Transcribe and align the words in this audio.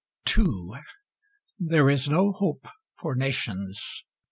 II 0.35 0.71
There 1.59 1.87
is 1.87 2.09
no 2.09 2.31
hope 2.31 2.65
for 2.97 3.13
nations! 3.13 4.03